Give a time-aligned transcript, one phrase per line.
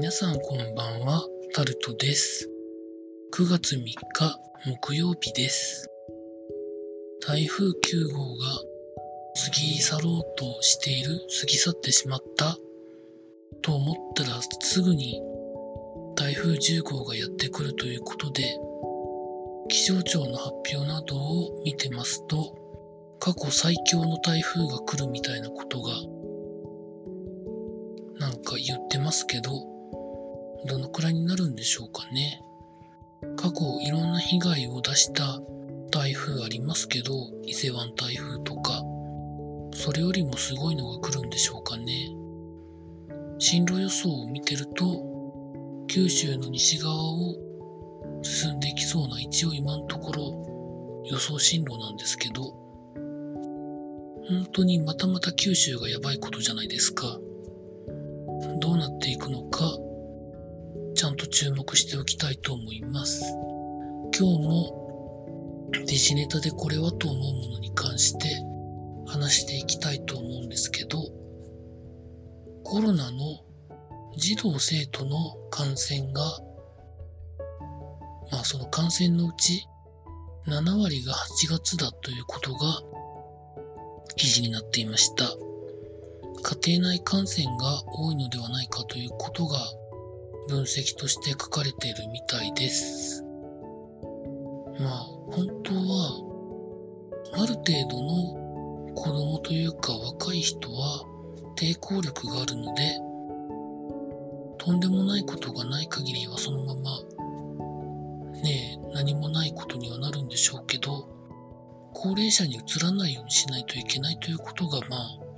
[0.00, 2.48] 皆さんこんばんは、タルトです。
[3.34, 3.96] 9月3日
[4.64, 5.90] 木曜日です。
[7.26, 7.72] 台風9
[8.12, 8.46] 号が
[9.34, 12.56] 過ぎ去ろうとしている、過ぎ去ってしまった
[13.60, 15.20] と思ったらすぐに
[16.14, 18.44] 台風10号がやってくるということで、
[19.68, 22.54] 気象庁の発表などを見てますと、
[23.18, 25.90] 過去最強の台風が来るみたいなことが
[28.20, 29.77] なんか言ってますけど、
[30.66, 32.42] どのくらいになるんでしょうかね。
[33.36, 35.40] 過去いろんな被害を出した
[35.90, 37.12] 台風ありますけど、
[37.44, 38.82] 伊勢湾台風とか、
[39.72, 42.14] それよりもすごいのが来るんでしょうかね。
[43.38, 47.36] 進路予想を見てると、九州の西側を
[48.22, 52.42] 進んでいきそうな一応今のところ予想進路なんですけど、
[54.28, 57.18] 本当にまたまた九州がやばいことじゃないですか。
[58.60, 59.78] どうなっていくのか、
[60.98, 63.22] ちゃんと注目しておきたいと思います。
[64.18, 68.26] 今日もデジネタでこれはと思うものに関して
[69.06, 70.98] 話していきたいと思うんですけど、
[72.64, 73.18] コロナの
[74.16, 76.20] 児童生徒の感染が、
[78.32, 79.68] まあその感染のうち
[80.48, 82.82] 7割が8月だということが
[84.16, 85.26] 記事になっていました。
[86.66, 89.58] 家庭内感染が多いのではないかということが
[90.48, 93.22] 分析として書かれているみたいです。
[94.80, 96.28] まあ本当は
[97.34, 101.04] ある程度の子供というか若い人は
[101.56, 102.98] 抵抗力があるので
[104.58, 107.02] とんでもないことがない限りはそのまま
[108.42, 111.08] ねえ何もないことにはなるんでしょうけど
[111.92, 115.28] 高齢者にうつらないようにしないといけないということがまあ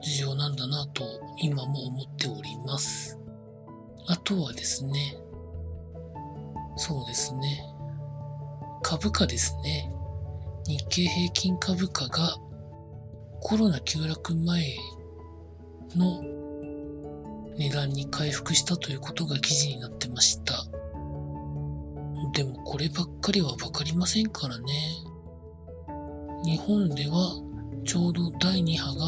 [0.00, 1.04] 重要なんだなと
[1.38, 3.03] 今も思っております。
[4.14, 5.16] あとはですね、
[6.76, 7.64] そうですね、
[8.80, 9.92] 株価ですね。
[10.68, 12.36] 日経平均株価が
[13.40, 14.76] コロナ急落前
[15.96, 16.22] の
[17.58, 20.64] 値段に回復したということが記事になってました。
[22.34, 24.64] でもこればっかりはわかりませんからね。
[26.44, 27.34] 日本では
[27.84, 29.06] ちょうど第2波が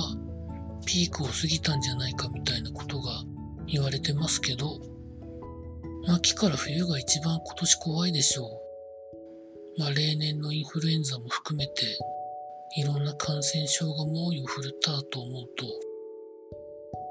[0.84, 3.22] ピークを過ぎたんじゃないかみたいなことが
[3.68, 4.80] 言われてますけど、
[6.08, 9.80] 秋から冬が一番今年怖いでしょう。
[9.80, 11.82] まあ例年のインフルエンザも含めて、
[12.76, 15.66] いろんな感染症が猛威を振るったと思うと、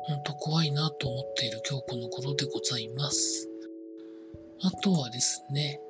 [0.08, 3.50] ほんと怖いなと思っている今日この頃でございます。
[4.62, 5.82] あとはですね、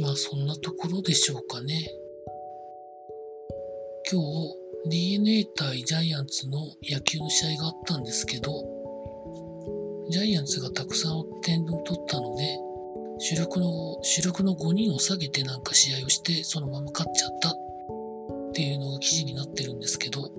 [0.00, 1.88] まあそんなところでしょうかね。
[4.10, 6.58] 今日 DNA 対ジャイアンツの
[6.90, 8.73] 野球の試合があったんですけど、
[10.10, 12.58] ジャイアンツがたくさん点を取ったので、
[13.18, 17.52] 主力の、主力の5人を下げてなんか試合をして、そのまま勝っちゃったっ
[18.52, 20.30] ていうのが記事になってるんですけど、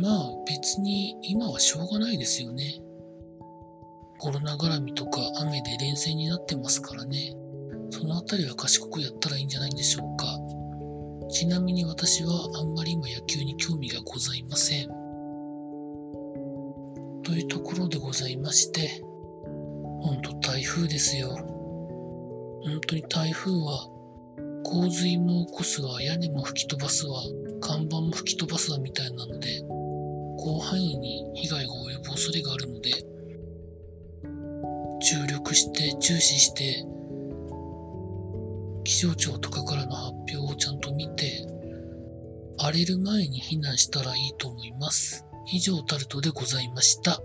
[0.00, 2.80] まあ別に今はしょうがないですよね。
[4.18, 7.34] コロナ絡みとか雨で連戦になってますからね。
[7.90, 10.26] そのあたりは賢くやったらいいんじゃないんでしょうか。
[11.28, 15.05] ちなみに私はあんまり今野球に興味がございません。
[17.26, 19.02] というところでございまして、
[20.00, 21.30] ほんと台風ですよ。
[22.62, 23.88] 本当に台風は
[24.62, 27.20] 洪水も起こすわ、屋根も吹き飛ばすわ、
[27.60, 29.48] 看板も吹き飛ばすわみたいなので、
[30.38, 32.92] 広範囲に被害が及ぶ恐れがあるので、
[35.02, 36.84] 注力して、注視して、
[38.84, 41.44] 気象庁とかからの発表をちゃんと見て、
[42.58, 45.25] 荒れる前に避難したらいいと思います。
[45.46, 47.20] 以上タルトでございました。